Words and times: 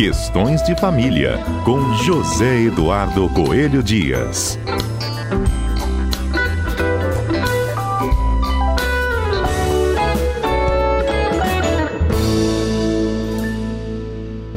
Questões 0.00 0.62
de 0.62 0.74
Família, 0.76 1.36
com 1.62 1.92
José 1.92 2.62
Eduardo 2.62 3.28
Coelho 3.34 3.82
Dias. 3.82 4.58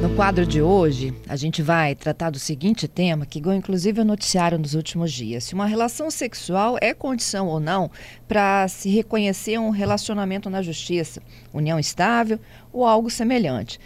No 0.02 0.16
quadro 0.16 0.46
de 0.46 0.62
hoje, 0.62 1.14
a 1.28 1.36
gente 1.36 1.62
vai 1.62 1.94
tratar 1.94 2.30
do 2.30 2.40
seguinte 2.40 2.88
tema 2.88 3.26
que 3.26 3.42
ganhou 3.42 3.60
inclusive 3.60 4.00
o 4.00 4.06
noticiário 4.06 4.58
nos 4.58 4.76
últimos 4.76 5.12
dias. 5.12 5.44
Se 5.44 5.54
uma 5.54 5.66
relação 5.66 6.10
sexual 6.10 6.78
é 6.80 6.94
condição 6.94 7.50
ou 7.50 7.60
não 7.60 7.92
para 8.30 8.66
se 8.70 8.90
reconhecer 8.90 9.58
um 9.58 9.72
relacionamento 9.72 10.50
na 10.50 10.62
justiça, 10.62 11.22
união 11.52 11.78
estável 11.78 12.40
ou 12.72 12.86
algo 12.86 13.10
semelhante. 13.10 13.78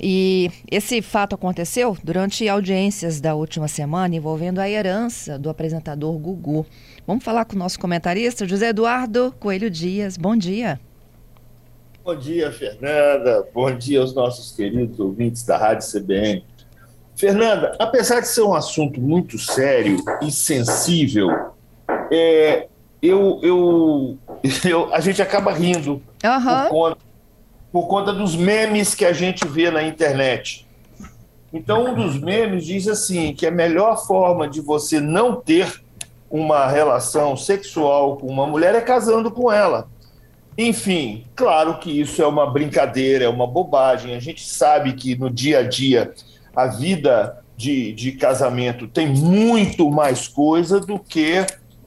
E 0.00 0.50
esse 0.70 1.00
fato 1.02 1.34
aconteceu 1.34 1.96
durante 2.02 2.48
audiências 2.48 3.20
da 3.20 3.34
última 3.34 3.68
semana 3.68 4.14
envolvendo 4.14 4.58
a 4.58 4.68
herança 4.68 5.38
do 5.38 5.48
apresentador 5.48 6.16
Gugu. 6.18 6.66
Vamos 7.06 7.24
falar 7.24 7.44
com 7.44 7.56
o 7.56 7.58
nosso 7.58 7.78
comentarista, 7.78 8.46
José 8.46 8.68
Eduardo 8.68 9.34
Coelho 9.38 9.70
Dias. 9.70 10.16
Bom 10.16 10.36
dia. 10.36 10.80
Bom 12.04 12.14
dia, 12.14 12.52
Fernanda. 12.52 13.48
Bom 13.54 13.74
dia 13.74 14.00
aos 14.00 14.14
nossos 14.14 14.52
queridos 14.54 15.00
ouvintes 15.00 15.42
da 15.42 15.56
Rádio 15.56 15.88
CBN. 15.90 16.44
Fernanda, 17.16 17.74
apesar 17.78 18.20
de 18.20 18.28
ser 18.28 18.42
um 18.42 18.54
assunto 18.54 19.00
muito 19.00 19.38
sério 19.38 19.96
e 20.20 20.30
sensível, 20.30 21.30
é, 22.10 22.66
eu, 23.00 23.40
eu, 23.42 24.18
eu, 24.68 24.94
a 24.94 25.00
gente 25.00 25.22
acaba 25.22 25.52
rindo 25.52 25.92
uhum. 26.22 26.62
por, 26.62 26.68
conta, 26.68 26.98
por 27.74 27.88
conta 27.88 28.12
dos 28.12 28.36
memes 28.36 28.94
que 28.94 29.04
a 29.04 29.12
gente 29.12 29.48
vê 29.48 29.68
na 29.68 29.82
internet. 29.82 30.64
Então, 31.52 31.90
um 31.90 31.94
dos 31.96 32.16
memes 32.16 32.64
diz 32.64 32.86
assim: 32.86 33.34
que 33.34 33.44
a 33.44 33.50
melhor 33.50 34.06
forma 34.06 34.46
de 34.48 34.60
você 34.60 35.00
não 35.00 35.34
ter 35.34 35.82
uma 36.30 36.68
relação 36.68 37.36
sexual 37.36 38.16
com 38.16 38.28
uma 38.28 38.46
mulher 38.46 38.76
é 38.76 38.80
casando 38.80 39.28
com 39.28 39.50
ela. 39.50 39.88
Enfim, 40.56 41.24
claro 41.34 41.80
que 41.80 42.00
isso 42.00 42.22
é 42.22 42.26
uma 42.28 42.48
brincadeira, 42.48 43.24
é 43.24 43.28
uma 43.28 43.46
bobagem. 43.46 44.14
A 44.14 44.20
gente 44.20 44.46
sabe 44.48 44.92
que 44.92 45.16
no 45.16 45.28
dia 45.28 45.58
a 45.58 45.62
dia 45.64 46.14
a 46.54 46.68
vida 46.68 47.42
de, 47.56 47.92
de 47.92 48.12
casamento 48.12 48.86
tem 48.86 49.08
muito 49.08 49.90
mais 49.90 50.28
coisa 50.28 50.78
do 50.78 50.96
que 50.96 51.44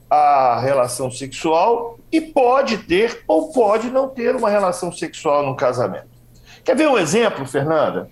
a 0.09 0.59
relação 0.59 1.11
sexual 1.11 1.99
e 2.11 2.21
pode 2.21 2.77
ter 2.79 3.23
ou 3.27 3.51
pode 3.51 3.89
não 3.89 4.07
ter 4.07 4.35
uma 4.35 4.49
relação 4.49 4.91
sexual 4.91 5.45
no 5.45 5.55
casamento. 5.55 6.07
Quer 6.63 6.75
ver 6.75 6.87
um 6.87 6.97
exemplo, 6.97 7.45
Fernanda? 7.45 8.09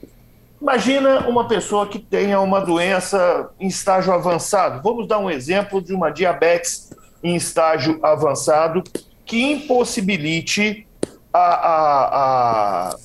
Imagina 0.62 1.28
uma 1.28 1.48
pessoa 1.48 1.88
que 1.88 2.00
tenha 2.00 2.40
uma 2.40 2.60
doença 2.60 3.50
em 3.60 3.68
estágio 3.68 4.14
avançado. 4.14 4.82
Vamos 4.82 5.08
dar 5.08 5.20
um 5.20 5.30
exemplo 5.30 5.82
de 5.82 5.94
uma 5.94 6.10
diabetes 6.10 6.92
em 7.24 7.36
estágio 7.36 8.00
avançado 8.04 8.84
que 9.26 9.42
impossibilite 9.42 10.88
a, 11.34 11.40
a, 11.40 12.90
a, 12.92 12.96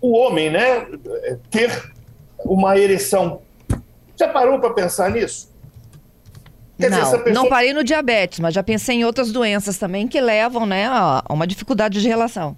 o 0.00 0.16
homem 0.16 0.50
né, 0.50 0.86
ter 1.50 1.92
uma 2.38 2.78
ereção. 2.78 3.42
Já 4.16 4.28
parou 4.28 4.60
para 4.60 4.74
pensar 4.74 5.10
nisso? 5.10 5.52
Quer 6.78 6.90
não, 6.90 7.02
dizer, 7.02 7.18
pessoa... 7.18 7.34
não 7.34 7.48
parei 7.48 7.72
no 7.72 7.82
diabetes, 7.82 8.38
mas 8.38 8.54
já 8.54 8.62
pensei 8.62 8.96
em 8.96 9.04
outras 9.04 9.32
doenças 9.32 9.78
também 9.78 10.06
que 10.06 10.20
levam 10.20 10.64
né, 10.64 10.86
a 10.86 11.24
uma 11.28 11.46
dificuldade 11.46 12.00
de 12.00 12.06
relação. 12.06 12.56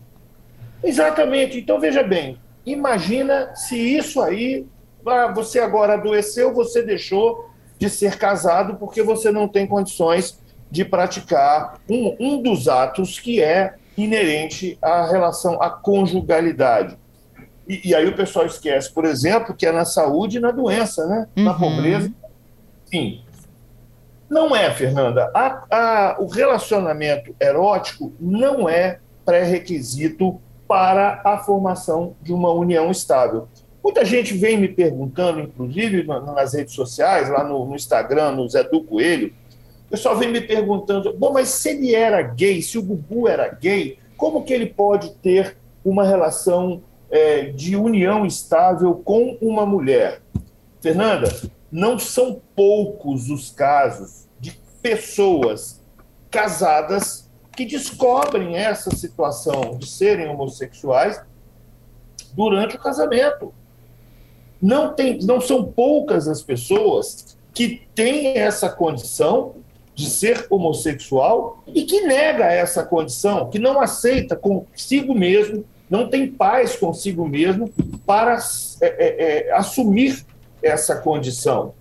Exatamente. 0.83 1.59
Então, 1.59 1.81
veja 1.81 2.03
bem, 2.03 2.39
imagina 2.67 3.55
se 3.55 3.77
isso 3.77 4.21
aí, 4.21 4.67
ah, 5.07 5.33
você 5.35 5.59
agora 5.59 5.95
adoeceu, 5.95 6.53
você 6.53 6.83
deixou 6.83 7.49
de 7.79 7.89
ser 7.89 8.19
casado 8.19 8.77
porque 8.77 9.03
você 9.03 9.31
não 9.31 9.49
tem 9.49 9.67
condições 9.67 10.39
de 10.71 10.85
praticar 10.85 11.81
um, 11.89 12.17
um 12.21 12.43
dos 12.43 12.69
atos 12.69 13.19
que 13.19 13.43
é 13.43 13.75
inerente 13.97 14.79
à 14.83 15.07
relação, 15.07 15.61
à 15.63 15.71
conjugalidade. 15.71 16.97
E, 17.67 17.89
e, 17.91 17.95
aí 17.95 18.07
o 18.07 18.17
pessoal 18.17 18.47
esquece, 18.47 18.93
por 18.93 19.05
exemplo, 19.05 19.55
que 19.55 19.65
é 19.65 19.73
na 19.73 19.85
saúde 19.85 20.37
e 20.37 20.41
na 20.41 20.51
doença, 20.51 21.07
né? 21.07 21.27
Uhum. 21.37 21.45
Na 21.45 21.55
pobreza. 21.55 22.13
Sim. 22.87 23.23
Não 24.31 24.55
é, 24.55 24.71
Fernanda. 24.71 25.29
A, 25.35 25.65
a, 25.71 26.17
o 26.21 26.29
relacionamento 26.29 27.35
erótico 27.41 28.13
não 28.21 28.69
é 28.69 29.01
pré-requisito 29.25 30.41
para 30.69 31.21
a 31.25 31.39
formação 31.39 32.15
de 32.23 32.33
uma 32.33 32.51
união 32.53 32.93
estável. 32.93 33.49
Muita 33.83 34.05
gente 34.05 34.33
vem 34.35 34.57
me 34.57 34.69
perguntando, 34.69 35.41
inclusive 35.41 36.05
nas 36.05 36.55
redes 36.55 36.75
sociais, 36.75 37.29
lá 37.29 37.43
no, 37.43 37.67
no 37.67 37.75
Instagram, 37.75 38.33
no 38.33 38.49
Zé 38.49 38.63
do 38.63 38.83
Coelho, 38.85 39.33
o 39.87 39.91
pessoal 39.91 40.17
vem 40.17 40.31
me 40.31 40.41
perguntando: 40.41 41.13
bom, 41.13 41.33
mas 41.33 41.49
se 41.49 41.71
ele 41.71 41.93
era 41.93 42.23
gay, 42.23 42.63
se 42.63 42.79
o 42.79 42.83
Gugu 42.83 43.27
era 43.27 43.49
gay, 43.49 43.99
como 44.17 44.45
que 44.45 44.53
ele 44.53 44.67
pode 44.67 45.11
ter 45.15 45.57
uma 45.85 46.05
relação 46.05 46.83
é, 47.11 47.47
de 47.47 47.75
união 47.75 48.25
estável 48.25 48.95
com 49.05 49.37
uma 49.41 49.67
mulher? 49.67 50.21
Fernanda, 50.81 51.29
não 51.71 51.99
são 51.99 52.41
poucos 52.55 53.31
os 53.31 53.51
casos 53.51 54.29
de 54.41 54.59
pessoas 54.83 55.81
casadas 56.31 57.29
que 57.57 57.65
descobrem 57.65 58.57
essa 58.57 58.95
situação 58.95 59.77
de 59.77 59.87
serem 59.87 60.29
homossexuais 60.29 61.21
durante 62.33 62.77
o 62.77 62.79
casamento. 62.79 63.53
Não, 64.61 64.95
tem, 64.95 65.19
não 65.23 65.41
são 65.41 65.65
poucas 65.65 66.29
as 66.29 66.43
pessoas 66.43 67.37
que 67.53 67.83
têm 67.95 68.39
essa 68.39 68.69
condição 68.69 69.57
de 69.95 70.09
ser 70.09 70.47
homossexual 70.49 71.63
e 71.67 71.83
que 71.83 72.03
nega 72.03 72.47
essa 72.47 72.85
condição, 72.85 73.51
que 73.51 73.59
não 73.59 73.81
aceita 73.81 74.37
consigo 74.37 75.15
mesmo, 75.15 75.65
não 75.89 76.09
tem 76.09 76.31
paz 76.31 76.77
consigo 76.77 77.29
mesmo 77.29 77.71
para 78.07 78.39
é, 78.81 78.87
é, 78.87 79.49
é, 79.49 79.53
assumir 79.53 80.25
essa 80.63 80.97
condição. 80.97 81.75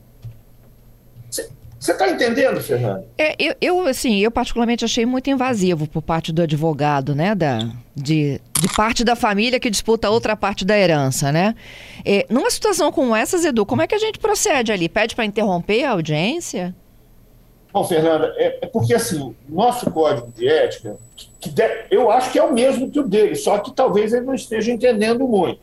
Você 1.79 1.93
está 1.93 2.09
entendendo, 2.09 2.59
Fernando? 2.61 3.05
É, 3.17 3.35
eu, 3.39 3.55
eu, 3.61 3.87
assim, 3.87 4.19
eu 4.19 4.29
particularmente 4.29 4.83
achei 4.83 5.05
muito 5.05 5.29
invasivo 5.29 5.87
por 5.87 6.01
parte 6.01 6.33
do 6.33 6.41
advogado, 6.41 7.15
né, 7.15 7.33
da, 7.33 7.69
de, 7.95 8.41
de 8.59 8.67
parte 8.75 9.01
da 9.05 9.15
família 9.15 9.61
que 9.61 9.69
disputa 9.69 10.09
outra 10.09 10.35
parte 10.35 10.65
da 10.65 10.77
herança, 10.77 11.31
né? 11.31 11.55
É, 12.03 12.25
numa 12.29 12.51
situação 12.51 12.91
como 12.91 13.15
essa, 13.15 13.37
Edu, 13.47 13.65
como 13.65 13.81
é 13.81 13.87
que 13.87 13.95
a 13.95 13.99
gente 13.99 14.19
procede 14.19 14.73
ali? 14.73 14.89
Pede 14.89 15.15
para 15.15 15.23
interromper 15.23 15.85
a 15.85 15.91
audiência? 15.91 16.75
Bom, 17.71 17.85
Fernanda, 17.85 18.33
é, 18.35 18.59
é, 18.61 18.67
porque 18.67 18.93
assim, 18.93 19.33
nosso 19.47 19.89
código 19.89 20.33
de 20.35 20.49
ética, 20.49 20.97
que 21.39 21.49
de, 21.49 21.63
eu 21.89 22.11
acho 22.11 22.29
que 22.31 22.39
é 22.39 22.43
o 22.43 22.51
mesmo 22.51 22.91
que 22.91 22.99
o 22.99 23.07
dele, 23.07 23.35
só 23.35 23.57
que 23.59 23.71
talvez 23.71 24.11
ele 24.11 24.25
não 24.25 24.33
esteja 24.33 24.69
entendendo 24.69 25.25
muito. 25.25 25.61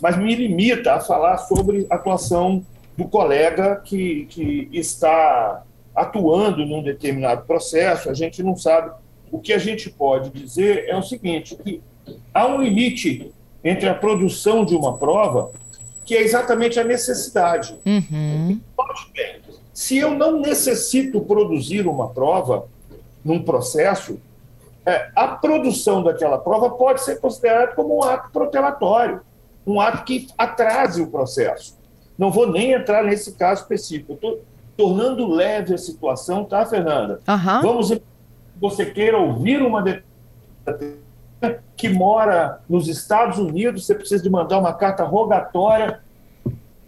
Mas 0.00 0.16
me 0.16 0.34
limita 0.34 0.94
a 0.94 1.00
falar 1.00 1.38
sobre 1.38 1.86
a 1.90 1.94
atuação 1.94 2.64
do 2.96 3.04
colega 3.06 3.76
que, 3.76 4.26
que 4.26 4.68
está 4.72 5.62
atuando 5.94 6.64
num 6.64 6.82
determinado 6.82 7.44
processo. 7.46 8.10
A 8.10 8.14
gente 8.14 8.42
não 8.42 8.56
sabe. 8.56 8.92
O 9.30 9.38
que 9.38 9.52
a 9.52 9.58
gente 9.58 9.90
pode 9.90 10.30
dizer 10.30 10.86
é 10.88 10.96
o 10.96 11.02
seguinte: 11.02 11.56
que 11.56 11.80
há 12.34 12.46
um 12.46 12.60
limite 12.60 13.32
entre 13.62 13.88
a 13.88 13.94
produção 13.94 14.64
de 14.64 14.74
uma 14.74 14.96
prova, 14.96 15.50
que 16.04 16.16
é 16.16 16.22
exatamente 16.22 16.80
a 16.80 16.84
necessidade. 16.84 17.76
Uhum. 17.86 18.60
Se 19.72 19.98
eu 19.98 20.10
não 20.10 20.40
necessito 20.40 21.20
produzir 21.20 21.86
uma 21.86 22.08
prova 22.08 22.66
num 23.24 23.42
processo, 23.42 24.18
é, 24.84 25.10
a 25.14 25.28
produção 25.28 26.02
daquela 26.02 26.38
prova 26.38 26.70
pode 26.70 27.02
ser 27.02 27.20
considerada 27.20 27.74
como 27.74 27.98
um 27.98 28.02
ato 28.02 28.30
protelatório, 28.30 29.20
um 29.66 29.80
ato 29.80 30.04
que 30.04 30.28
atrase 30.36 31.02
o 31.02 31.06
processo. 31.06 31.78
Não 32.18 32.30
vou 32.30 32.50
nem 32.50 32.72
entrar 32.72 33.04
nesse 33.04 33.32
caso 33.32 33.62
específico. 33.62 34.14
Estou 34.14 34.40
tornando 34.76 35.28
leve 35.28 35.74
a 35.74 35.78
situação, 35.78 36.44
tá, 36.44 36.64
Fernanda? 36.66 37.20
Uhum. 37.28 37.62
Vamos, 37.62 38.00
você 38.60 38.86
queira 38.86 39.18
ouvir 39.18 39.62
uma 39.62 39.82
que 41.76 41.88
mora 41.88 42.60
nos 42.68 42.88
Estados 42.88 43.38
Unidos, 43.38 43.86
você 43.86 43.94
precisa 43.94 44.22
de 44.22 44.28
mandar 44.28 44.58
uma 44.58 44.74
carta 44.74 45.02
rogatória 45.02 46.00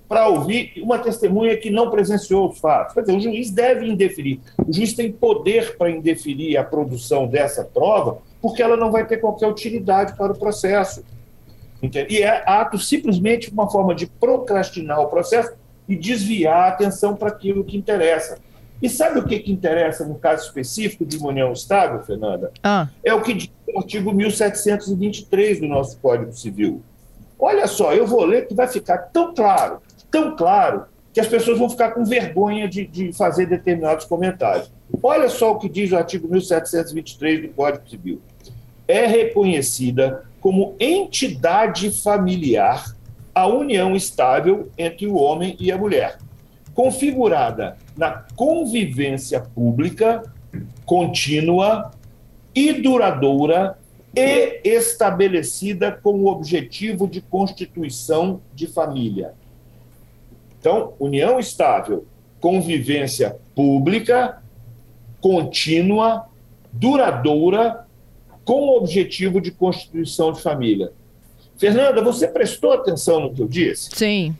para 0.07 0.29
ouvir 0.29 0.75
uma 0.83 0.99
testemunha 0.99 1.57
que 1.57 1.71
não 1.71 1.91
presenciou 1.91 2.51
os 2.51 2.59
fatos. 2.59 2.93
Quer 2.93 3.01
dizer, 3.01 3.17
o 3.17 3.21
juiz 3.21 3.51
deve 3.51 3.87
indeferir. 3.87 4.41
O 4.59 4.71
juiz 4.71 4.93
tem 4.93 5.11
poder 5.11 5.79
para 5.79 5.91
indeferir 5.91 6.59
a 6.59 6.63
produção 6.63 7.27
dessa 7.27 7.65
prova, 7.65 8.19
porque 8.43 8.63
ela 8.63 8.77
não 8.77 8.93
vai 8.93 9.07
ter 9.07 9.17
qualquer 9.17 9.49
utilidade 9.49 10.15
para 10.15 10.33
o 10.33 10.39
processo. 10.39 11.03
Entende? 11.83 12.15
E 12.15 12.23
é 12.23 12.43
ato 12.47 12.79
simplesmente 12.79 13.51
uma 13.51 13.69
forma 13.69 13.95
de 13.95 14.07
procrastinar 14.07 15.01
o 15.01 15.09
processo 15.09 15.53
e 15.89 15.97
desviar 15.97 16.65
a 16.65 16.69
atenção 16.69 17.17
para 17.17 17.29
aquilo 17.29 17.65
que 17.65 17.77
interessa. 17.77 18.39
E 18.81 18.89
sabe 18.89 19.19
o 19.19 19.25
que, 19.25 19.39
que 19.41 19.53
interessa 19.53 20.05
no 20.05 20.15
caso 20.15 20.47
específico 20.47 21.05
de 21.05 21.17
uma 21.19 21.29
união 21.29 21.53
estável, 21.53 22.03
Fernanda? 22.03 22.53
Ah. 22.63 22.89
É 23.05 23.13
o 23.13 23.21
que 23.21 23.35
diz 23.35 23.51
o 23.75 23.79
artigo 23.79 24.13
1723 24.13 25.61
do 25.61 25.67
nosso 25.67 25.99
Código 25.99 26.33
Civil 26.33 26.83
Olha 27.45 27.67
só, 27.67 27.93
eu 27.93 28.07
vou 28.07 28.25
ler 28.25 28.47
que 28.47 28.55
vai 28.55 28.69
ficar 28.69 28.99
tão 28.99 29.35
claro, 29.35 29.81
tão 30.09 30.37
claro, 30.37 30.85
que 31.13 31.19
as 31.19 31.27
pessoas 31.27 31.59
vão 31.59 31.69
ficar 31.69 31.91
com 31.91 32.05
vergonha 32.05 32.69
de, 32.69 32.87
de 32.87 33.13
fazer 33.13 33.47
determinados 33.47 34.05
comentários. 34.05 34.71
Olha 35.03 35.29
só 35.29 35.51
o 35.51 35.59
que 35.59 35.69
diz 35.69 35.91
o 35.91 35.97
artigo 35.97 36.29
1723 36.29 37.43
do 37.43 37.49
Código 37.49 37.91
Civil. 37.91 38.23
É 38.87 39.07
reconhecida 39.07 40.23
como 40.43 40.75
entidade 40.81 41.91
familiar 41.91 42.95
a 43.33 43.47
união 43.47 43.95
estável 43.95 44.71
entre 44.77 45.07
o 45.07 45.15
homem 45.15 45.57
e 45.59 45.71
a 45.71 45.79
mulher, 45.79 46.19
configurada 46.75 47.79
na 47.97 48.27
convivência 48.35 49.41
pública, 49.41 50.23
contínua 50.85 51.93
e 52.55 52.73
duradoura 52.73 53.79
e 54.15 54.61
estabelecida 54.65 55.93
com 55.93 56.15
o 56.17 56.27
objetivo 56.27 57.07
de 57.07 57.21
constituição 57.21 58.41
de 58.53 58.67
família. 58.67 59.33
Então, 60.59 60.93
união 60.99 61.39
estável, 61.39 62.05
convivência 62.41 63.37
pública, 63.55 64.43
contínua, 65.21 66.27
duradoura, 66.73 67.82
com 68.45 68.61
o 68.61 68.77
objetivo 68.77 69.41
de 69.41 69.51
constituição 69.51 70.33
de 70.33 70.41
família. 70.41 70.93
Fernanda, 71.57 72.03
você 72.03 72.27
prestou 72.27 72.73
atenção 72.73 73.21
no 73.21 73.33
que 73.33 73.41
eu 73.41 73.49
disse? 73.49 73.91
Sim. 73.95 74.37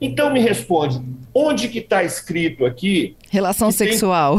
Então 0.00 0.32
me 0.32 0.40
responde, 0.40 1.02
onde 1.34 1.68
que 1.68 1.78
está 1.78 2.04
escrito 2.04 2.64
aqui? 2.64 3.16
Relação 3.30 3.70
sexual. 3.70 4.38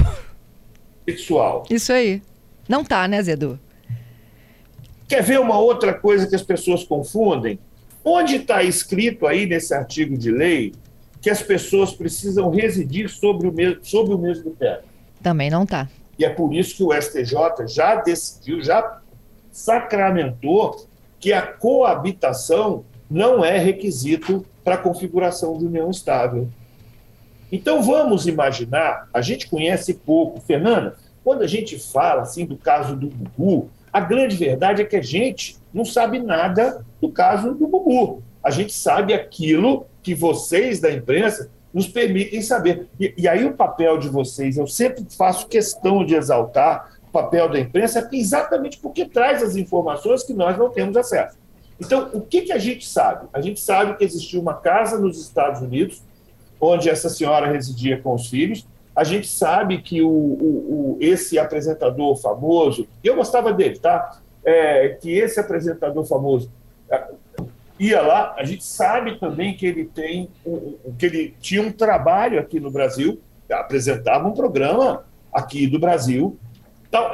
Sexual. 1.06 1.63
Isso 1.69 1.92
aí. 1.92 2.21
Não 2.68 2.83
tá, 2.83 3.07
né, 3.07 3.21
Zedu? 3.21 3.60
Quer 5.07 5.24
ver 5.24 5.39
uma 5.39 5.57
outra 5.57 5.94
coisa 5.94 6.27
que 6.27 6.36
as 6.36 6.44
pessoas 6.44 6.83
confundem? 6.83 7.57
Onde 8.06 8.36
está 8.36 8.63
escrito 8.63 9.25
aí 9.25 9.45
nesse 9.48 9.74
artigo 9.74 10.18
de 10.18 10.31
lei 10.31 10.74
que 11.19 11.30
as 11.30 11.42
pessoas 11.42 11.92
precisam 11.92 12.50
residir 12.50 13.10
sobre 13.10 13.48
o 13.48 13.51
mesmo, 13.51 13.83
sobre 13.83 14.13
o 14.13 14.18
mesmo 14.18 14.51
teto? 14.51 14.88
Também 15.22 15.50
não 15.50 15.63
está. 15.63 15.89
E 16.19 16.25
é 16.25 16.30
por 16.30 16.54
isso 16.54 16.75
que 16.75 16.83
o 16.83 16.94
STJ 16.94 17.66
já 17.68 17.95
decidiu, 17.95 18.62
já 18.62 19.00
sacramentou 19.50 20.86
que 21.18 21.31
a 21.31 21.42
coabitação 21.42 22.83
não 23.10 23.44
é 23.44 23.57
requisito 23.57 24.45
para 24.63 24.75
a 24.75 24.77
configuração 24.77 25.57
de 25.57 25.66
união 25.66 25.89
estável. 25.89 26.50
Então 27.50 27.81
vamos 27.81 28.27
imaginar, 28.27 29.07
a 29.13 29.21
gente 29.21 29.50
conhece 29.50 29.94
pouco, 29.94 30.42
Fernanda, 30.42 30.98
quando 31.24 31.42
a 31.42 31.48
gente 31.48 31.80
fala 31.80 32.22
assim 32.22 32.45
do 32.45 32.57
caso 32.57 32.95
do 32.95 33.07
Gugu, 33.07 33.69
a 33.92 34.00
grande 34.00 34.36
verdade 34.36 34.81
é 34.81 34.86
que 34.86 34.98
a 34.98 35.01
gente 35.01 35.57
não 35.74 35.83
sabe 35.86 36.19
nada 36.19 36.86
do 37.01 37.10
caso 37.10 37.56
do 37.56 37.65
Bubu. 37.65 38.22
A 38.44 38.51
gente 38.51 38.74
sabe 38.74 39.13
aquilo 39.13 39.86
que 40.04 40.13
vocês 40.13 40.80
da 40.80 40.92
imprensa 40.92 41.50
nos 41.74 41.88
permitem 41.88 42.42
saber. 42.42 42.88
E, 43.00 43.13
e, 43.18 43.27
aí 43.27 43.45
o 43.45 43.54
papel 43.54 43.98
de 43.98 44.10
vocês, 44.10 44.57
eu 44.57 44.68
sempre 44.68 45.06
faço 45.16 45.48
questão 45.48 46.04
de 46.04 46.16
exaltar 46.16 46.92
o 47.07 47.12
papel 47.12 47.50
da 47.50 47.60
imprensa, 47.60 48.07
exatamente 48.12 48.77
porque 48.77 49.06
traz 49.06 49.42
as 49.44 49.56
informações 49.56 50.24
que 50.24 50.33
nós 50.33 50.57
não 50.57 50.69
temos 50.69 50.95
acesso. 50.98 51.38
Então, 51.80 52.10
o 52.13 52.21
que, 52.21 52.42
que 52.42 52.51
a 52.51 52.57
gente 52.57 52.88
sabe? 52.88 53.27
A 53.31 53.42
gente 53.42 53.60
sabe 53.60 53.95
que 53.95 54.04
existia 54.04 54.39
uma 54.39 54.56
casa 54.56 54.98
nos 55.00 55.19
Estados 55.19 55.62
Unidos, 55.62 56.04
onde 56.60 56.89
essa 56.89 57.10
senhora 57.10 57.50
residia 57.50 58.01
com 58.01 58.13
os 58.13 58.27
filhos, 58.27 58.68
a 58.95 59.04
gente 59.04 59.27
sabe 59.27 59.81
que 59.81 60.01
o, 60.01 60.10
o, 60.10 60.12
o, 60.12 60.98
esse 61.00 61.39
apresentador 61.39 62.18
famoso, 62.18 62.86
eu 63.01 63.15
gostava 63.15 63.54
dele, 63.54 63.80
tá? 63.80 64.19
É, 64.44 64.89
que 64.89 65.12
esse 65.12 65.39
apresentador 65.39 66.04
famoso 66.06 66.51
ia 67.80 68.02
lá, 68.02 68.36
a 68.38 68.44
gente 68.44 68.64
sabe 68.64 69.18
também 69.20 69.56
que 69.56 69.66
ele 69.66 69.86
tem 69.86 70.30
que 70.98 71.06
ele 71.06 71.36
tinha 71.40 71.62
um 71.62 71.72
trabalho 71.72 72.40
aqui 72.40 72.60
no 72.60 72.70
Brasil, 72.70 73.20
apresentava 73.50 74.28
um 74.28 74.34
programa 74.34 75.06
aqui 75.34 75.66
do 75.66 75.80
Brasil. 75.80 76.38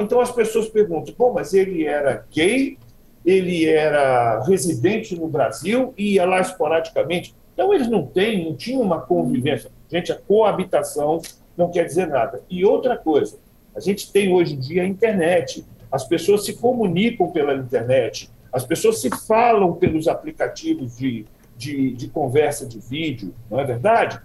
Então, 0.00 0.20
as 0.20 0.32
pessoas 0.32 0.68
perguntam, 0.68 1.14
bom, 1.16 1.32
mas 1.32 1.54
ele 1.54 1.86
era 1.86 2.24
gay, 2.32 2.78
ele 3.24 3.66
era 3.66 4.42
residente 4.44 5.14
no 5.14 5.28
Brasil 5.28 5.92
e 5.96 6.14
ia 6.14 6.24
lá 6.24 6.40
esporadicamente. 6.40 7.34
Então 7.52 7.72
eles 7.72 7.88
não 7.88 8.06
têm, 8.06 8.44
não 8.44 8.54
tinham 8.54 8.82
uma 8.82 9.00
convivência. 9.00 9.70
Gente, 9.90 10.12
a 10.12 10.14
coabitação 10.14 11.20
não 11.56 11.70
quer 11.70 11.84
dizer 11.84 12.06
nada. 12.06 12.42
E 12.50 12.64
outra 12.64 12.96
coisa, 12.96 13.38
a 13.74 13.80
gente 13.80 14.12
tem 14.12 14.32
hoje 14.32 14.54
em 14.54 14.60
dia 14.60 14.82
a 14.82 14.86
internet. 14.86 15.64
As 15.90 16.04
pessoas 16.04 16.44
se 16.44 16.54
comunicam 16.54 17.30
pela 17.30 17.54
internet, 17.54 18.30
as 18.56 18.64
pessoas 18.64 19.02
se 19.02 19.10
falam 19.26 19.74
pelos 19.74 20.08
aplicativos 20.08 20.96
de, 20.96 21.26
de, 21.58 21.92
de 21.92 22.08
conversa 22.08 22.64
de 22.64 22.78
vídeo, 22.78 23.34
não 23.50 23.60
é 23.60 23.64
verdade? 23.64 24.18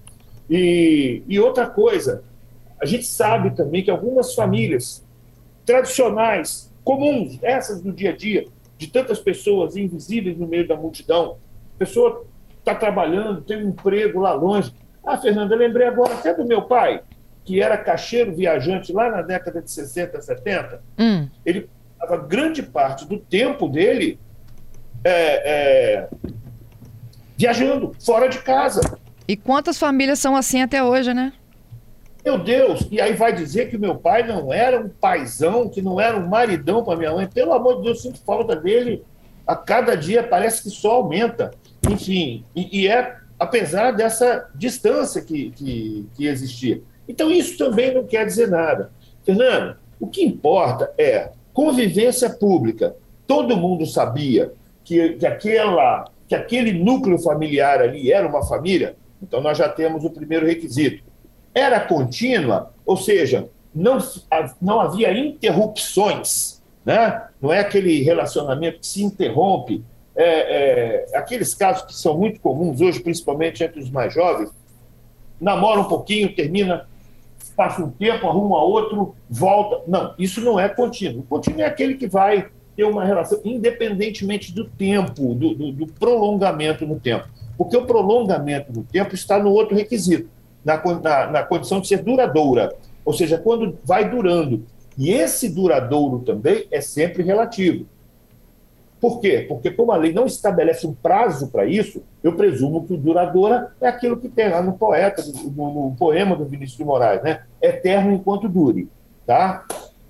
E, 0.50 1.22
e 1.28 1.38
outra 1.38 1.68
coisa, 1.68 2.24
a 2.82 2.86
gente 2.86 3.06
sabe 3.06 3.52
também 3.52 3.84
que 3.84 3.92
algumas 3.92 4.34
famílias 4.34 5.06
tradicionais, 5.66 6.74
comuns, 6.82 7.40
essas 7.42 7.82
do 7.82 7.92
dia 7.92 8.12
a 8.12 8.16
dia, 8.16 8.48
de 8.78 8.88
tantas 8.88 9.20
pessoas 9.20 9.76
invisíveis 9.76 10.38
no 10.38 10.48
meio 10.48 10.66
da 10.66 10.78
multidão, 10.78 11.36
a 11.76 11.78
pessoa 11.78 12.26
está 12.58 12.74
trabalhando, 12.74 13.42
tem 13.42 13.58
um 13.58 13.68
emprego 13.68 14.22
lá 14.22 14.32
longe. 14.32 14.74
Ah, 15.06 15.18
Fernanda, 15.18 15.58
lembrei 15.58 15.88
agora 15.88 16.14
até 16.14 16.34
do 16.34 16.46
meu 16.46 16.62
pai 16.62 17.02
que 17.44 17.62
era 17.62 17.78
caixeiro 17.78 18.34
viajante 18.34 18.94
lá 18.94 19.10
na 19.10 19.22
década 19.22 19.62
de 19.62 19.70
60, 19.70 20.22
70, 20.22 20.82
hum. 20.98 21.28
ele 21.46 21.70
passava 22.02 22.18
grande 22.18 22.64
parte 22.64 23.06
do 23.06 23.18
tempo 23.18 23.70
dele 23.70 24.20
é, 25.04 25.52
é, 26.04 26.10
viajando, 27.38 27.96
fora 28.04 28.28
de 28.28 28.40
casa. 28.40 28.82
E 29.28 29.38
quantas 29.38 29.78
famílias 29.78 30.20
são 30.20 30.36
assim 30.36 30.62
até 30.62 30.84
hoje, 30.84 31.14
né? 31.14 31.32
Meu 32.26 32.38
Deus, 32.38 32.88
e 32.92 33.00
aí 33.02 33.14
vai 33.14 33.34
dizer 33.34 33.70
que 33.70 33.78
meu 33.78 33.96
pai 33.96 34.28
não 34.28 34.54
era 34.54 34.80
um 34.80 34.90
paizão, 34.90 35.70
que 35.70 35.82
não 35.82 36.00
era 36.00 36.18
um 36.18 36.28
maridão 36.28 36.84
para 36.84 36.98
minha 36.98 37.14
mãe. 37.14 37.28
Pelo 37.28 37.54
amor 37.54 37.78
de 37.78 37.84
Deus, 37.84 38.02
sinto 38.02 38.20
falta 38.20 38.56
dele. 38.56 39.04
A 39.46 39.56
cada 39.56 39.96
dia 39.96 40.22
parece 40.22 40.62
que 40.62 40.70
só 40.70 40.94
aumenta. 40.98 41.52
Enfim, 41.90 42.46
e, 42.56 42.82
e 42.82 42.88
é 42.88 43.18
apesar 43.40 43.92
dessa 43.92 44.48
distância 44.54 45.20
que, 45.20 45.50
que, 45.52 46.08
que 46.14 46.28
existia. 46.28 46.82
Então, 47.08 47.32
isso 47.32 47.58
também 47.58 47.92
não 47.92 48.06
quer 48.06 48.24
dizer 48.24 48.48
nada. 48.48 48.92
Fernando, 49.24 49.78
o 50.00 50.06
que 50.06 50.24
importa 50.24 50.94
é 50.96 51.32
convivência 51.54 52.30
pública. 52.30 52.96
Todo 53.28 53.58
mundo 53.58 53.86
sabia 53.86 54.54
que, 54.84 55.14
que, 55.14 55.26
aquela, 55.26 56.06
que 56.28 56.36
aquele 56.36 56.74
núcleo 56.74 57.18
familiar 57.20 57.82
ali 57.82 58.12
era 58.12 58.28
uma 58.28 58.46
família, 58.46 58.96
então 59.22 59.42
nós 59.42 59.58
já 59.58 59.70
temos 59.70 60.04
o 60.04 60.10
primeiro 60.10 60.46
requisito. 60.46 61.04
Era 61.54 61.80
contínua, 61.80 62.74
ou 62.86 62.98
seja, 62.98 63.50
não, 63.74 63.98
não 64.62 64.80
havia 64.80 65.12
interrupções, 65.18 66.62
né? 66.86 67.28
não 67.42 67.54
é 67.54 67.60
aquele 67.60 68.02
relacionamento 68.02 68.80
que 68.80 68.88
se 68.88 69.04
interrompe. 69.04 69.84
É, 70.14 70.26
é, 71.14 71.18
aqueles 71.18 71.54
casos 71.54 71.84
que 71.84 71.94
são 71.94 72.18
muito 72.18 72.40
comuns 72.42 72.82
hoje, 72.82 73.00
principalmente 73.00 73.64
entre 73.64 73.80
os 73.80 73.90
mais 73.90 74.14
jovens, 74.14 74.52
namora 75.40 75.80
um 75.80 75.86
pouquinho, 75.86 76.36
termina 76.36 76.88
passa 77.56 77.84
um 77.84 77.90
tempo, 77.90 78.28
arruma 78.28 78.62
outro, 78.62 79.16
volta. 79.30 79.84
Não, 79.88 80.14
isso 80.18 80.42
não 80.42 80.60
é 80.60 80.70
contínuo. 80.70 81.22
O 81.22 81.24
contínuo 81.24 81.62
é 81.62 81.66
aquele 81.66 81.96
que 81.96 82.08
vai 82.08 82.50
ter 82.76 82.84
uma 82.84 83.04
relação, 83.04 83.40
independentemente 83.44 84.54
do 84.54 84.66
tempo, 84.66 85.34
do, 85.34 85.54
do, 85.54 85.72
do 85.72 85.88
prolongamento 85.88 86.86
no 86.86 87.00
tempo. 87.00 87.28
Porque 87.58 87.78
o 87.78 87.86
prolongamento 87.86 88.72
no 88.74 88.84
tempo 88.84 89.14
está 89.14 89.38
no 89.38 89.52
outro 89.52 89.76
requisito, 89.76 90.30
na, 90.64 90.82
na, 91.02 91.28
na 91.28 91.44
condição 91.44 91.82
de 91.82 91.88
ser 91.88 92.04
duradoura. 92.04 92.74
Ou 93.06 93.14
seja, 93.14 93.38
quando 93.38 93.78
vai 93.84 94.10
durando. 94.10 94.66
E 94.98 95.10
esse 95.12 95.50
duradouro 95.50 96.20
também 96.20 96.66
é 96.72 96.82
sempre 96.82 97.24
relativo. 97.24 97.86
Por 99.02 99.20
quê? 99.20 99.46
Porque 99.50 99.72
como 99.72 99.92
a 99.92 99.98
lei 99.98 100.14
não 100.14 100.28
estabelece 100.28 100.86
um 100.86 100.94
prazo 100.94 101.48
para 101.48 101.66
isso, 101.66 102.04
eu 102.24 102.36
presumo 102.36 102.86
que 102.86 102.94
o 102.94 102.98
duradoura 102.98 103.74
é 103.82 103.88
aquilo 103.88 104.16
que 104.16 104.30
tem 104.30 104.48
lá 104.48 104.62
no 104.62 104.78
poeta, 104.78 105.24
no, 105.26 105.90
no 105.90 105.96
poema 105.98 106.36
do 106.36 106.46
Vinícius 106.46 106.78
de 106.78 106.86
Moraes, 106.86 107.24
né? 107.24 107.44
Eterno 107.60 108.14
enquanto 108.14 108.48
dure, 108.48 108.88
tá? 109.26 109.66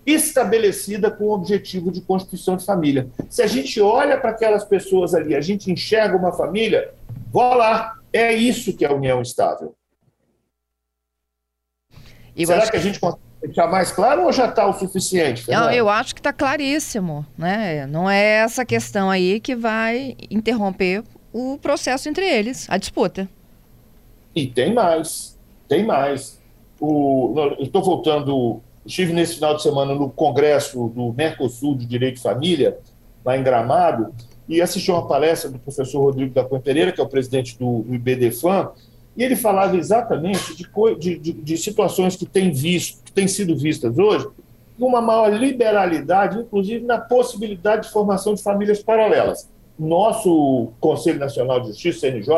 Estabelecida 0.06 1.10
com 1.10 1.24
o 1.24 1.32
objetivo 1.32 1.90
de 1.90 2.02
constituição 2.02 2.58
de 2.58 2.66
família. 2.66 3.08
Se 3.30 3.42
a 3.42 3.48
gente 3.48 3.80
olha 3.80 4.20
para 4.20 4.32
aquelas 4.32 4.66
pessoas 4.66 5.16
ali, 5.16 5.36
a 5.36 5.42
gente 5.42 5.72
enxerga 5.72 6.18
uma 6.18 6.34
família, 6.34 6.94
vá 7.32 7.56
lá, 7.56 7.94
é 8.12 8.34
isso 8.34 8.76
que 8.76 8.84
é 8.84 8.90
a 8.90 8.94
união 8.94 9.22
estável. 9.22 9.74
Será 12.36 12.70
que 12.70 12.76
a 12.76 12.82
gente 12.82 13.00
consegue 13.00 13.31
deixar 13.42 13.68
mais 13.68 13.92
claro 13.92 14.24
ou 14.24 14.32
já 14.32 14.48
está 14.48 14.68
o 14.68 14.74
suficiente? 14.74 15.50
Não, 15.50 15.72
eu 15.72 15.90
acho 15.90 16.14
que 16.14 16.20
está 16.20 16.32
claríssimo. 16.32 17.26
Né? 17.38 17.86
Não 17.88 18.10
é 18.10 18.44
essa 18.44 18.64
questão 18.66 19.10
aí 19.10 19.40
que 19.40 19.56
vai 19.56 20.16
interromper 20.30 21.04
o 21.34 21.58
processo 21.58 22.08
entre 22.08 22.26
eles, 22.26 22.68
a 22.70 22.78
disputa. 22.78 23.28
E 24.36 24.48
tem 24.48 24.74
mais, 24.74 25.38
tem 25.68 25.86
mais. 25.86 26.40
O, 26.80 27.34
estou 27.60 27.84
voltando, 27.84 28.62
estive 28.86 29.14
nesse 29.14 29.36
final 29.36 29.56
de 29.56 29.64
semana 29.64 29.94
no 29.94 30.10
Congresso 30.10 30.90
do 30.90 31.14
Mercosul 31.14 31.76
de 31.76 31.86
Direito 31.86 32.16
de 32.16 32.22
Família, 32.22 32.78
lá 33.24 33.38
em 33.38 33.44
Gramado, 33.44 34.14
e 34.48 34.62
assisti 34.62 34.92
uma 34.92 35.08
palestra 35.08 35.50
do 35.50 35.60
professor 35.60 36.02
Rodrigo 36.02 36.34
da 36.34 36.44
Cunha 36.44 36.62
Pereira, 36.62 36.92
que 36.92 37.00
é 37.00 37.04
o 37.04 37.08
presidente 37.08 37.58
do, 37.58 37.84
do 37.84 37.94
IBDFAM, 37.94 38.72
e 39.16 39.24
ele 39.24 39.36
falava 39.36 39.76
exatamente 39.76 40.56
de, 40.56 40.70
de, 40.98 41.20
de, 41.20 41.34
de 41.34 41.58
situações 41.58 42.16
que 42.16 42.26
têm 42.26 42.52
visto, 42.52 43.04
que 43.04 43.12
têm 43.12 43.28
sido 43.28 43.58
vistas 43.58 43.98
hoje, 43.98 44.28
com 44.80 44.88
uma 44.88 45.02
maior 45.02 45.34
liberalidade, 45.34 46.40
inclusive 46.40 46.86
na 46.86 46.98
possibilidade 46.98 47.88
de 47.88 47.94
formação 47.94 48.34
de 48.34 48.42
famílias 48.42 48.82
paralelas. 48.82 49.50
Nosso 49.78 50.70
Conselho 50.80 51.20
Nacional 51.20 51.60
de 51.60 51.68
Justiça, 51.68 52.02
CNJ, 52.02 52.30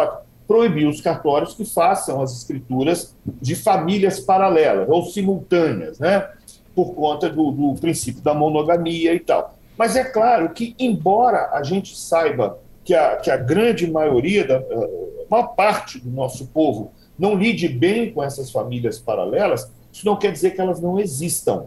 proibiu 0.48 0.90
os 0.90 1.00
cartórios 1.00 1.54
que 1.54 1.64
façam 1.64 2.22
as 2.22 2.36
escrituras 2.36 3.16
de 3.42 3.56
famílias 3.56 4.20
paralelas 4.20 4.88
ou 4.90 5.06
simultâneas, 5.06 6.00
né? 6.00 6.28
por 6.76 6.94
conta 6.94 7.30
do, 7.30 7.52
do 7.52 7.76
princípio 7.80 8.22
da 8.22 8.34
monogamia 8.34 9.14
e 9.14 9.20
tal. 9.20 9.56
Mas 9.78 9.96
é 9.96 10.04
claro 10.04 10.50
que, 10.50 10.76
embora 10.80 11.50
a 11.54 11.64
gente 11.64 11.98
saiba 11.98 12.58
que 12.84 12.94
a, 12.94 13.16
que 13.18 13.32
a 13.32 13.38
grande 13.38 13.90
maioria, 13.90 14.46
da, 14.46 14.60
a 15.34 15.42
maior 15.42 15.56
parte 15.56 16.00
do 16.00 16.10
nosso 16.10 16.48
povo 16.48 16.92
não 17.18 17.36
lide 17.36 17.68
bem 17.68 18.12
com 18.12 18.24
essas 18.24 18.52
famílias 18.52 19.00
paralelas, 19.00 19.72
isso 19.92 20.06
não 20.06 20.16
quer 20.16 20.32
dizer 20.32 20.52
que 20.52 20.62
elas 20.62 20.80
não 20.80 21.00
existam. 21.00 21.66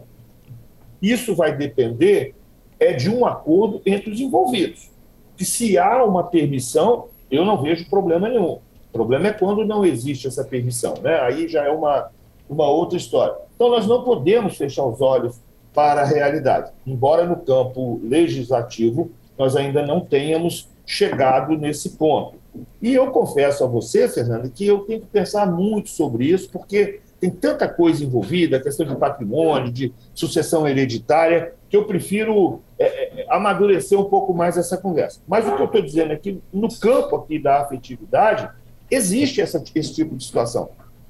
Isso 1.01 1.35
vai 1.35 1.55
depender 1.55 2.35
é 2.79 2.93
de 2.93 3.09
um 3.09 3.25
acordo 3.25 3.81
entre 3.85 4.11
os 4.11 4.19
envolvidos. 4.19 4.91
Que 5.35 5.45
se 5.45 5.77
há 5.77 6.03
uma 6.03 6.23
permissão, 6.23 7.07
eu 7.29 7.43
não 7.43 7.61
vejo 7.61 7.89
problema 7.89 8.29
nenhum. 8.29 8.59
O 8.89 8.91
problema 8.91 9.27
é 9.27 9.33
quando 9.33 9.65
não 9.65 9.85
existe 9.85 10.27
essa 10.27 10.43
permissão, 10.43 10.95
né? 11.01 11.19
Aí 11.21 11.47
já 11.47 11.63
é 11.65 11.69
uma, 11.69 12.09
uma 12.49 12.69
outra 12.69 12.97
história. 12.97 13.35
Então 13.55 13.69
nós 13.69 13.87
não 13.87 14.03
podemos 14.03 14.57
fechar 14.57 14.85
os 14.85 15.01
olhos 15.01 15.41
para 15.73 16.01
a 16.01 16.05
realidade. 16.05 16.71
Embora 16.85 17.25
no 17.25 17.37
campo 17.37 17.99
legislativo 18.03 19.11
nós 19.37 19.55
ainda 19.55 19.85
não 19.85 19.99
tenhamos 19.99 20.67
chegado 20.85 21.57
nesse 21.57 21.91
ponto. 21.91 22.37
E 22.81 22.93
eu 22.93 23.11
confesso 23.11 23.63
a 23.63 23.67
você, 23.67 24.07
Fernando, 24.07 24.49
que 24.49 24.65
eu 24.65 24.79
tenho 24.79 25.01
que 25.01 25.07
pensar 25.07 25.45
muito 25.45 25.89
sobre 25.89 26.25
isso, 26.25 26.49
porque 26.49 27.01
tem 27.19 27.29
tanta 27.29 27.67
coisa 27.67 28.03
envolvida, 28.03 28.59
questão 28.59 28.85
de 28.85 28.95
patrimônio, 28.95 29.71
de 29.71 29.93
sucessão 30.13 30.67
hereditária, 30.67 31.53
que 31.69 31.75
eu 31.75 31.85
prefiro 31.85 32.61
é, 32.77 33.21
é, 33.21 33.25
amadurecer 33.29 33.99
um 33.99 34.05
pouco 34.05 34.33
mais 34.33 34.57
essa 34.57 34.77
conversa. 34.77 35.19
Mas 35.27 35.47
o 35.47 35.55
que 35.55 35.61
eu 35.61 35.65
estou 35.65 35.81
dizendo 35.81 36.13
é 36.13 36.15
que 36.15 36.39
no 36.53 36.67
campo 36.79 37.15
aqui 37.15 37.39
da 37.39 37.61
afetividade 37.61 38.49
existe 38.89 39.41
essa, 39.41 39.61
esse 39.73 39.93
tipo 39.93 40.15
de 40.15 40.23
situação. 40.23 40.69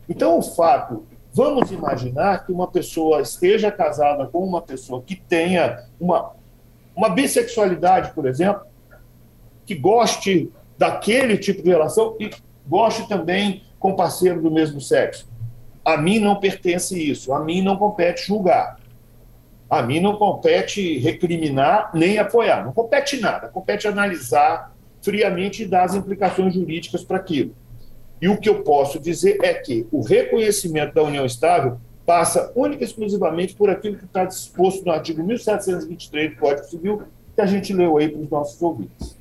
Então, 0.10 0.38
o 0.38 0.42
fato, 0.42 1.06
vamos 1.34 1.72
imaginar 1.72 2.46
que 2.46 2.52
uma 2.52 2.68
pessoa 2.68 3.22
esteja 3.22 3.70
casada 3.70 4.26
com 4.28 4.40
uma 4.40 4.62
pessoa 4.62 5.04
que 5.06 5.16
tenha 5.16 5.84
uma, 6.00 6.32
uma 6.96 7.10
bissexualidade, 7.10 8.14
por 8.14 8.26
exemplo, 8.26 8.66
que 9.66 9.76
goste 9.76 10.50
daquele 10.78 11.38
tipo 11.38 11.62
de 11.64 11.70
relação 11.70 12.16
e 12.20 12.30
goste 12.68 13.08
também 13.08 13.64
com 13.80 13.96
parceiro 13.96 14.42
do 14.42 14.52
mesmo 14.52 14.80
sexo. 14.80 15.28
A 15.84 15.98
mim 15.98 16.20
não 16.20 16.36
pertence 16.36 17.00
isso, 17.00 17.34
a 17.34 17.44
mim 17.44 17.62
não 17.62 17.78
compete 17.78 18.28
julgar. 18.28 18.78
A 19.70 19.82
mim 19.82 20.00
não 20.00 20.16
compete 20.16 20.98
recriminar 21.00 21.92
nem 21.94 22.18
apoiar, 22.18 22.64
não 22.64 22.72
compete 22.72 23.20
nada, 23.20 23.50
compete 23.50 23.88
analisar 23.88 24.74
friamente 25.02 25.64
e 25.64 25.66
dar 25.66 25.84
as 25.84 25.96
implicações 25.96 26.54
jurídicas 26.54 27.04
para 27.04 27.18
aquilo. 27.18 27.54
E 28.22 28.28
o 28.28 28.38
que 28.38 28.50
eu 28.50 28.64
posso 28.64 29.00
dizer 29.00 29.38
é 29.44 29.54
que 29.54 29.86
o 29.92 30.02
reconhecimento 30.02 30.94
da 30.94 31.04
união 31.04 31.26
estável 31.26 31.80
passa 32.06 32.52
única 32.56 32.84
e 32.84 32.88
exclusivamente 32.88 33.54
por 33.54 33.70
aquilo 33.70 33.98
que 33.98 34.06
está 34.06 34.24
disposto 34.24 34.86
no 34.86 34.92
artigo 34.92 35.22
1723 35.22 36.32
do 36.32 36.38
Código 36.38 36.66
Civil, 36.66 37.04
que 37.36 37.42
a 37.42 37.46
gente 37.46 37.74
leu 37.74 37.98
aí 37.98 38.08
para 38.08 38.22
os 38.22 38.30
nossos 38.30 38.62
ouvintes. 38.62 39.17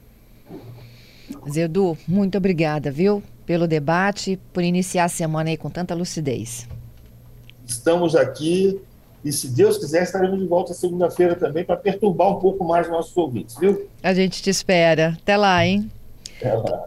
Zedu, 1.51 1.97
muito 2.07 2.37
obrigada, 2.37 2.91
viu, 2.91 3.23
pelo 3.45 3.67
debate, 3.67 4.39
por 4.53 4.63
iniciar 4.63 5.05
a 5.05 5.09
semana 5.09 5.51
aí 5.51 5.57
com 5.57 5.71
tanta 5.71 5.95
lucidez. 5.95 6.69
Estamos 7.67 8.15
aqui 8.17 8.81
e, 9.25 9.33
se 9.33 9.49
Deus 9.49 9.79
quiser, 9.79 10.03
estaremos 10.03 10.39
de 10.39 10.47
volta 10.47 10.73
segunda-feira 10.73 11.35
também 11.35 11.65
para 11.65 11.77
perturbar 11.77 12.31
um 12.31 12.39
pouco 12.39 12.65
mais 12.65 12.89
nossos 12.89 13.17
ouvintes, 13.17 13.57
viu? 13.59 13.89
A 14.03 14.15
gente 14.15 14.43
te 14.43 14.51
espera. 14.51 15.17
Até 15.21 15.37
lá, 15.37 15.67
hein? 15.67 15.91
Até 16.37 16.53
lá. 16.53 16.85